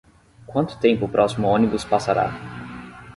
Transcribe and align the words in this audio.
Quanto 0.47 0.79
tempo 0.79 1.05
o 1.05 1.09
próximo 1.09 1.47
ônibus 1.47 1.85
passará? 1.85 2.31